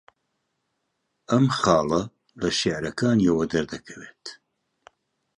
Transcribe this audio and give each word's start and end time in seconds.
ئەم 1.29 1.45
خاڵە 1.57 2.01
لە 2.41 2.49
شێعرەکانییەوە 2.59 3.45
دەردەکەوێت 3.53 4.23